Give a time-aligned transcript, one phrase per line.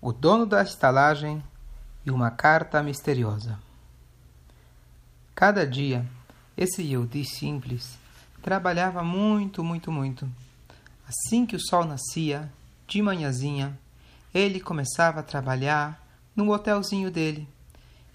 [0.00, 1.42] o dono da estalagem
[2.06, 3.58] e uma carta misteriosa.
[5.34, 6.06] Cada dia,
[6.56, 7.98] esse Yehudi simples
[8.40, 10.28] trabalhava muito, muito, muito.
[11.06, 12.50] Assim que o sol nascia,
[12.86, 13.78] de manhãzinha,
[14.32, 16.00] ele começava a trabalhar
[16.34, 17.48] no hotelzinho dele.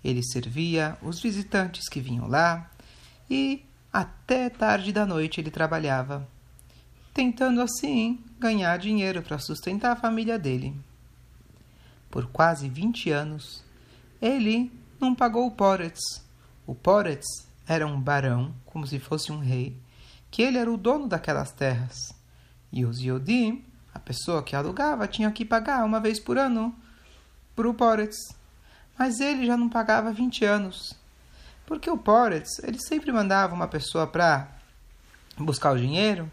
[0.03, 2.69] Ele servia os visitantes que vinham lá
[3.29, 6.27] e até tarde da noite ele trabalhava,
[7.13, 10.75] tentando assim ganhar dinheiro para sustentar a família dele
[12.13, 13.63] por quase 20 anos,
[14.21, 16.23] ele não pagou o Poretz.
[16.67, 17.25] O Poretz
[17.67, 19.75] era um barão, como se fosse um rei,
[20.29, 22.13] que ele era o dono daquelas terras.
[22.71, 26.75] E os Yodim, a pessoa que alugava, tinha que pagar uma vez por ano
[27.55, 28.15] para o Poretz.
[28.95, 30.95] Mas ele já não pagava 20 anos.
[31.65, 34.49] Porque o Poretz, ele sempre mandava uma pessoa para
[35.35, 36.31] buscar o dinheiro,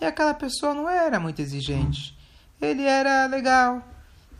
[0.00, 2.16] e aquela pessoa não era muito exigente.
[2.60, 3.82] Ele era legal,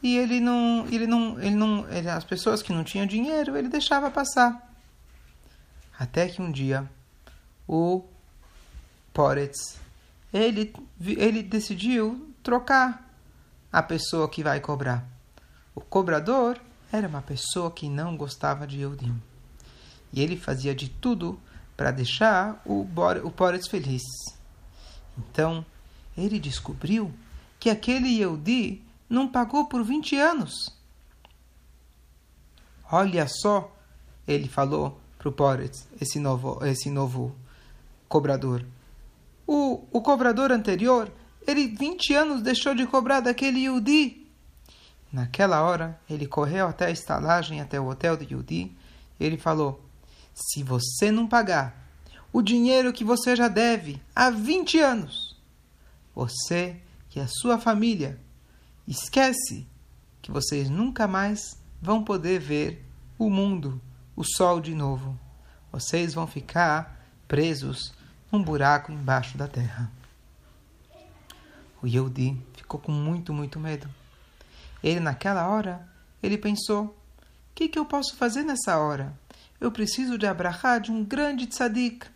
[0.07, 3.69] e ele não, ele não, ele não, ele, as pessoas que não tinham dinheiro, ele
[3.69, 4.73] deixava passar.
[5.99, 6.89] Até que um dia
[7.67, 8.05] o
[9.13, 9.81] Poretz,
[10.33, 13.13] ele, ele decidiu trocar
[13.73, 15.05] a pessoa que vai cobrar.
[15.75, 16.57] O cobrador
[16.93, 19.21] era uma pessoa que não gostava de Eudim.
[20.13, 21.41] E ele fazia de tudo
[21.77, 22.87] para deixar o,
[23.25, 24.03] o Poretz feliz.
[25.19, 25.67] Então,
[26.17, 27.13] ele descobriu
[27.59, 30.75] que aquele Yehudi não pagou por 20 anos.
[32.91, 33.75] Olha só,
[34.27, 37.35] ele falou para o Poretz, esse novo, esse novo
[38.09, 38.65] cobrador.
[39.47, 41.11] O, o cobrador anterior,
[41.47, 44.27] ele 20 anos deixou de cobrar daquele Yudi.
[45.13, 48.77] Naquela hora, ele correu até a estalagem, até o hotel do Yudi.
[49.19, 49.81] Ele falou:
[50.35, 51.89] Se você não pagar
[52.33, 55.37] o dinheiro que você já deve há 20 anos,
[56.15, 56.77] você
[57.15, 58.21] e a sua família
[58.87, 59.67] Esquece
[60.23, 62.87] que vocês nunca mais vão poder ver
[63.19, 63.81] o mundo,
[64.15, 65.19] o sol de novo.
[65.73, 67.93] Vocês vão ficar presos
[68.31, 69.91] num buraco embaixo da terra.
[71.83, 73.89] O Yehudi ficou com muito, muito medo.
[74.83, 75.87] Ele, naquela hora,
[76.23, 76.95] ele pensou: o
[77.57, 79.13] que, que eu posso fazer nessa hora?
[79.61, 82.07] Eu preciso de abrahar de um grande tzadik.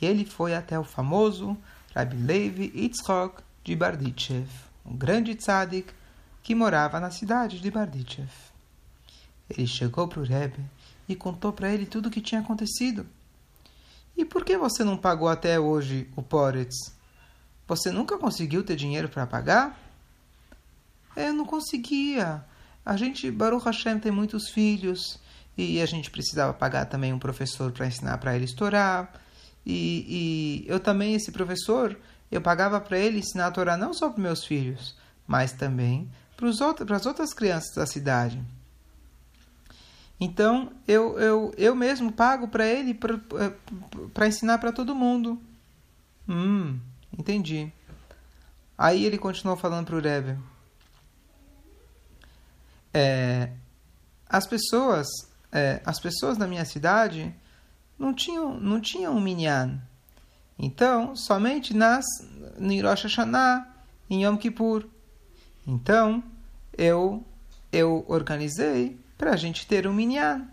[0.00, 1.56] E ele foi até o famoso
[1.94, 4.48] Rabbi Levi Yitzchok de Barditchev,
[4.84, 5.92] um grande tzadik
[6.42, 8.30] que morava na cidade de Bardichev.
[9.48, 10.64] Ele chegou para o Rebbe
[11.08, 13.06] e contou para ele tudo o que tinha acontecido.
[14.16, 16.94] E por que você não pagou até hoje o Poretz?
[17.66, 19.78] Você nunca conseguiu ter dinheiro para pagar?
[21.16, 22.44] Eu não conseguia.
[22.84, 25.18] A gente, Baruch Hashem, tem muitos filhos
[25.56, 29.12] e a gente precisava pagar também um professor para ensinar para ele estourar.
[29.64, 31.98] E, e, eu também, esse professor,
[32.30, 34.96] eu pagava para ele ensinar a Torá não só para meus filhos,
[35.26, 38.42] mas também para as outras crianças da cidade.
[40.20, 42.92] Então, eu, eu, eu mesmo pago para ele
[44.12, 45.40] para ensinar para todo mundo.
[46.28, 46.78] Hum,
[47.18, 47.72] entendi.
[48.76, 50.38] Aí ele continuou falando para o Rebbe.
[52.92, 53.52] É,
[54.28, 55.06] as pessoas
[55.52, 57.34] é, as pessoas da minha cidade
[57.98, 59.80] não tinham não tinham um minyan.
[60.58, 62.04] Então, somente nas
[62.58, 63.66] em Rosh Hashanah,
[64.10, 64.86] em Yom Kippur.
[65.66, 66.22] Então,
[66.80, 67.22] eu
[67.70, 70.48] eu organizei para a gente ter um minyan.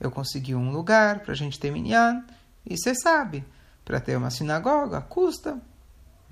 [0.00, 2.24] Eu consegui um lugar para a gente ter minyan.
[2.66, 3.44] E você sabe,
[3.84, 5.58] para ter uma sinagoga custa.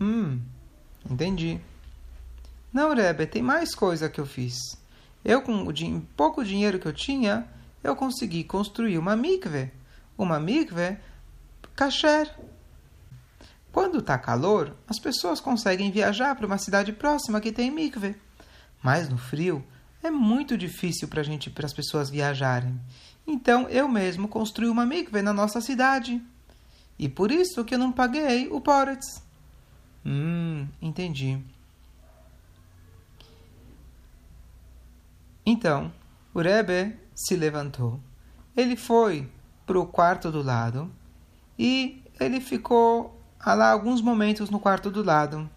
[0.00, 0.40] Hum,
[1.08, 1.60] entendi.
[2.72, 4.56] Não, Rebbe, tem mais coisa que eu fiz.
[5.24, 7.46] Eu, com o din pouco dinheiro que eu tinha,
[7.82, 9.70] eu consegui construir uma mikve.
[10.16, 10.98] Uma mikve
[11.74, 12.28] kasher.
[13.72, 18.16] Quando está calor, as pessoas conseguem viajar para uma cidade próxima que tem mikve.
[18.82, 19.64] Mas no frio
[20.02, 22.78] é muito difícil para gente, para as pessoas viajarem.
[23.26, 26.22] Então eu mesmo construí uma mikve na nossa cidade.
[26.98, 29.22] E por isso que eu não paguei o Poretz.
[30.04, 31.38] Hum, entendi.
[35.44, 35.92] Então,
[36.34, 38.00] o Rebbe se levantou.
[38.56, 39.28] Ele foi
[39.66, 40.90] para o quarto do lado
[41.58, 45.48] e ele ficou lá alguns momentos no quarto do lado.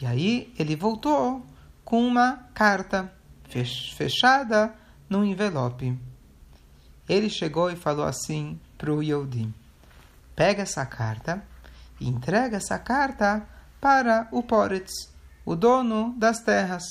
[0.00, 1.44] E aí ele voltou
[1.84, 3.12] com uma carta
[3.96, 4.74] fechada
[5.08, 5.98] num envelope.
[7.08, 9.52] Ele chegou e falou assim para o Yodim:
[10.34, 11.42] Pega essa carta
[12.00, 13.46] e entrega essa carta
[13.80, 14.92] para o Poretz,
[15.44, 16.82] o dono das terras.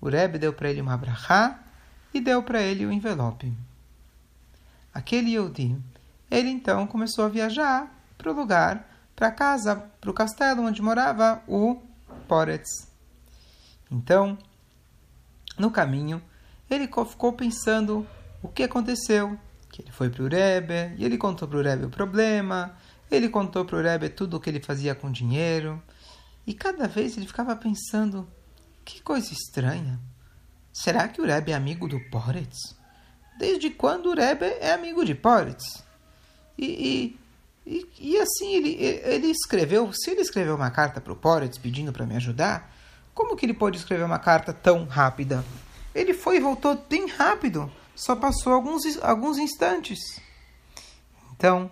[0.00, 1.58] O Rebbe deu para ele uma brachá
[2.12, 3.52] e deu para ele o envelope.
[4.92, 5.82] Aquele Yodim,
[6.30, 10.82] ele então começou a viajar para o lugar, para a casa, para o castelo onde
[10.82, 11.80] morava o
[12.26, 12.87] Poretz.
[13.90, 14.38] Então,
[15.58, 16.22] No caminho,
[16.70, 18.06] ele ficou pensando
[18.42, 19.36] o que aconteceu.
[19.70, 22.76] Que ele foi para o Rebbe e ele contou para o Rebbe o problema.
[23.10, 25.82] Ele contou para o Rebbe tudo o que ele fazia com dinheiro.
[26.46, 28.28] E cada vez ele ficava pensando:
[28.84, 29.98] que coisa estranha.
[30.72, 32.76] Será que o Rebbe é amigo do Poretz?
[33.36, 35.82] Desde quando o Rebbe é amigo de Poretz?
[36.56, 37.16] E,
[37.66, 41.58] e, e, e, assim ele, ele escreveu, se ele escreveu uma carta para o Poretz
[41.58, 42.72] pedindo para me ajudar,
[43.18, 45.44] como que ele pode escrever uma carta tão rápida?
[45.92, 49.98] Ele foi e voltou bem rápido, só passou alguns, alguns instantes.
[51.32, 51.68] Então,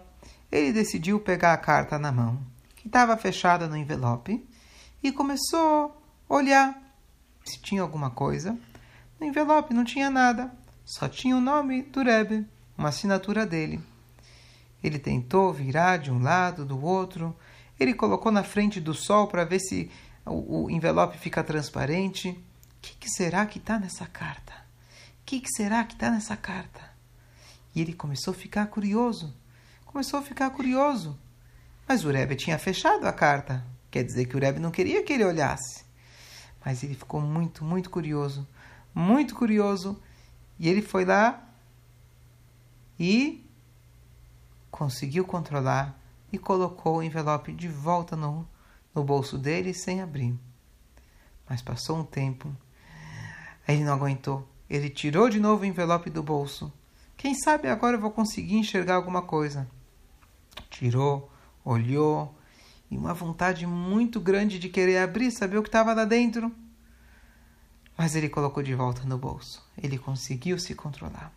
[0.51, 2.37] ele decidiu pegar a carta na mão,
[2.75, 4.45] que estava fechada no envelope,
[5.01, 5.97] e começou
[6.29, 6.83] a olhar
[7.45, 8.59] se tinha alguma coisa.
[9.21, 10.53] No envelope não tinha nada,
[10.85, 12.45] só tinha o nome do Rebbe,
[12.77, 13.81] uma assinatura dele.
[14.83, 17.37] Ele tentou virar de um lado, do outro,
[17.79, 19.89] ele colocou na frente do sol para ver se
[20.27, 22.31] o, o, envelope fica transparente.
[22.31, 22.37] O
[22.83, 24.53] que, que será que está nessa carta?
[24.53, 26.81] O que, que será que está nessa carta?
[27.75, 29.35] E ele começou a ficar curioso.
[29.85, 31.19] Começou a ficar curioso.
[31.87, 33.65] Mas o Rebbe tinha fechado a carta.
[33.91, 35.85] Quer dizer que o Rebbe não queria que ele olhasse.
[36.65, 38.47] Mas ele ficou muito, muito curioso.
[38.95, 40.01] Muito curioso.
[40.59, 41.43] E ele foi lá
[42.99, 43.45] e
[44.71, 45.99] conseguiu controlar
[46.33, 48.47] e colocou o envelope de volta no,
[48.97, 50.35] no bolso dele sem abrir.
[51.49, 52.51] Mas passou um tempo.
[53.69, 54.49] Ele não aguentou.
[54.69, 56.73] Ele tirou de novo o envelope do bolso.
[57.17, 59.69] Quem sabe agora eu vou conseguir enxergar alguma coisa.
[60.71, 61.31] Tirou,
[61.65, 62.35] olhou,
[62.91, 66.53] e uma vontade muito grande de querer abrir, saber o que estava lá dentro.
[67.97, 69.65] Mas ele colocou de volta no bolso.
[69.77, 71.33] Ele conseguiu se controlar.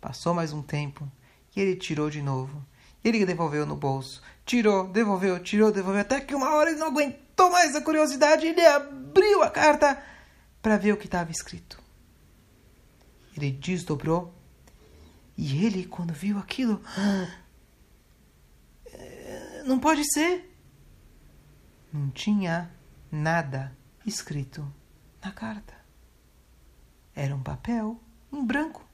[0.00, 1.10] Passou mais um tempo
[1.54, 2.64] e ele tirou de novo.
[3.04, 4.22] Ele devolveu no bolso.
[4.44, 6.00] Tirou, devolveu, tirou, devolveu.
[6.00, 8.46] Até que uma hora ele não aguentou mais a curiosidade.
[8.46, 10.02] Ele abriu a carta
[10.62, 11.78] para ver o que estava escrito.
[13.36, 14.34] Ele desdobrou.
[15.36, 16.80] E ele, quando viu aquilo.
[19.66, 20.54] Não pode ser
[21.94, 22.68] não tinha
[23.08, 23.72] nada
[24.04, 24.66] escrito
[25.22, 25.74] na carta.
[27.14, 28.00] Era um papel
[28.32, 28.84] em branco.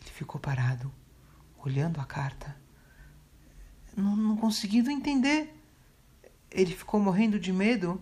[0.00, 0.92] Ele ficou parado,
[1.64, 2.56] olhando a carta,
[3.96, 5.54] não, não conseguindo entender.
[6.50, 8.00] Ele ficou morrendo de medo.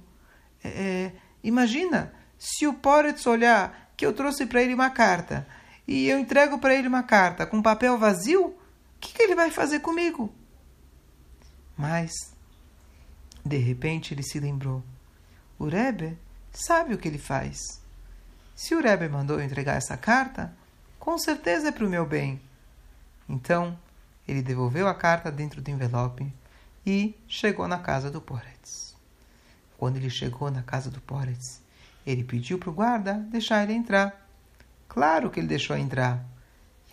[0.62, 1.12] É, é
[1.42, 5.46] imagina se o Poretz olhar que eu trouxe para ele uma carta
[5.86, 8.54] e eu entrego para ele uma carta com papel vazio, o
[9.00, 10.32] que, que ele vai fazer comigo?
[11.76, 12.12] Mas
[13.44, 14.82] de repente ele se lembrou.
[15.58, 16.18] O Rebbe
[16.52, 17.58] sabe o que ele faz.
[18.54, 20.54] Se o Rebbe mandou entregar essa carta,
[20.98, 22.40] com certeza é para o meu bem.
[23.28, 23.78] Então,
[24.26, 26.32] ele devolveu a carta dentro do envelope
[26.84, 28.96] e chegou na casa do Poretz.
[29.76, 31.60] Quando ele chegou na casa do Poretz,
[32.06, 34.26] ele pediu para o guarda deixar ele entrar.
[34.88, 36.24] Claro que ele deixou entrar.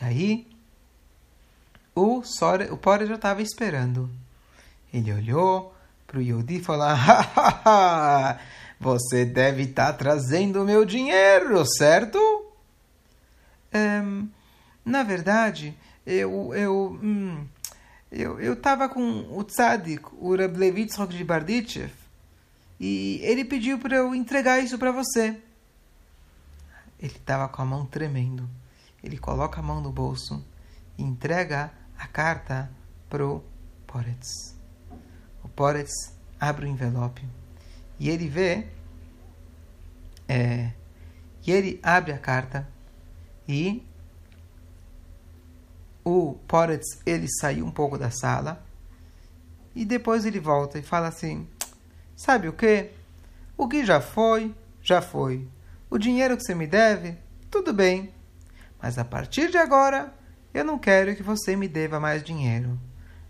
[0.01, 0.47] E aí,
[1.95, 4.09] o, Sore, o Poretz já estava esperando.
[4.91, 5.73] Ele olhou,
[6.13, 8.39] para o Yodi falar:
[8.79, 12.19] você deve estar tá trazendo o meu dinheiro, certo?
[13.73, 14.29] Um,
[14.85, 17.45] na verdade, eu eu hum,
[18.11, 20.35] eu eu estava com o tzadik, o
[21.07, 21.91] de Barditchev,
[22.79, 25.37] e ele pediu para eu entregar isso para você.
[26.99, 28.49] Ele estava com a mão tremendo.
[29.03, 30.43] Ele coloca a mão no bolso
[30.97, 32.71] e entrega a carta
[33.09, 33.43] pro
[33.85, 34.53] Poretz.
[35.55, 37.27] Poretz abre o envelope
[37.99, 38.67] e ele vê.
[40.27, 40.71] É,
[41.45, 42.67] e ele abre a carta
[43.47, 43.85] e
[46.03, 48.63] o Poretz ele saiu um pouco da sala
[49.75, 51.47] e depois ele volta e fala assim:
[52.15, 52.91] Sabe o que?
[53.57, 55.47] O que já foi, já foi.
[55.89, 57.17] O dinheiro que você me deve,
[57.49, 58.13] tudo bem.
[58.81, 60.13] Mas a partir de agora,
[60.53, 62.79] eu não quero que você me deva mais dinheiro.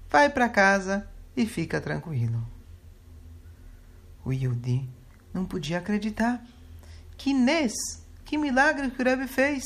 [0.10, 2.46] Vai para casa e fica tranquilo.
[4.26, 4.90] O Yudi
[5.34, 6.44] não podia acreditar.
[7.18, 7.74] Que Nes,
[8.26, 9.64] que milagre que o Rebbe fez.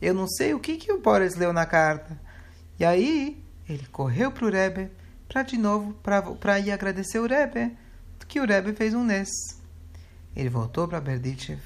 [0.00, 2.18] Eu não sei o que, que o Boris leu na carta.
[2.78, 4.90] E aí ele correu para o Rebbe
[5.28, 7.76] para de novo para ir agradecer o Rebbe
[8.26, 9.30] que o Rebbe fez um Nes.
[10.36, 11.60] Ele voltou para Berditchev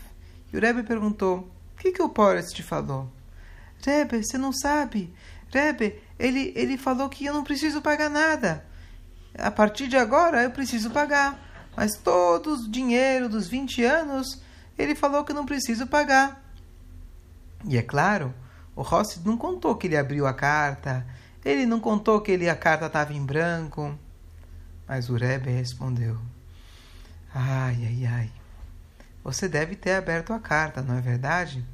[0.52, 3.10] e o Rebbe perguntou: O que, que o Boris te falou?
[3.84, 5.12] Rebbe, você não sabe.
[5.52, 8.64] Rebbe, ele, ele falou que eu não preciso pagar nada
[9.38, 11.40] a partir de agora eu preciso pagar.
[11.76, 14.40] Mas todo o dinheiro dos 20 anos,
[14.76, 16.42] ele falou que não preciso pagar.
[17.64, 18.34] E é claro,
[18.74, 21.06] o Rossi não contou que ele abriu a carta,
[21.44, 23.96] ele não contou que ele, a carta estava em branco.
[24.86, 26.18] Mas o Rebbe respondeu:
[27.34, 28.30] Ai, ai, ai.
[29.24, 31.64] você deve ter aberto a carta, não é verdade?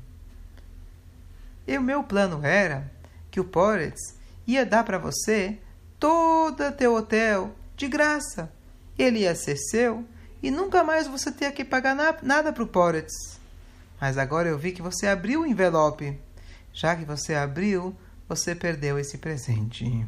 [1.67, 2.91] E o meu plano era
[3.31, 5.59] que o Poretz ia dar para você
[5.99, 8.51] todo teu hotel de graça.
[8.99, 10.05] Ele ia ser seu
[10.43, 13.39] e nunca mais você ter que pagar na, nada para o Poretz.
[14.01, 16.19] Mas agora eu vi que você abriu o envelope.
[16.79, 17.93] Já que você abriu,
[18.29, 20.07] você perdeu esse presente.